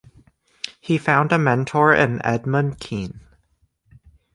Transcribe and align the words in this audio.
He 0.79 0.97
found 0.97 1.31
a 1.31 1.37
mentor 1.37 1.93
in 1.93 2.25
Edmund 2.25 2.79
Kean. 2.79 3.19